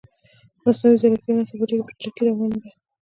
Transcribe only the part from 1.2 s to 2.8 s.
نن سبا ډیره په چټکې روانه ده